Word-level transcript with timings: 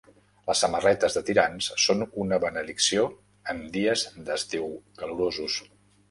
Les 0.49 0.61
samarretes 0.63 1.17
de 1.17 1.21
tirants 1.25 1.67
són 1.83 1.99
una 2.23 2.39
benedicció 2.45 3.03
en 3.53 3.61
dies 3.75 4.05
d'estiu 4.31 4.65
calorosos. 5.03 5.59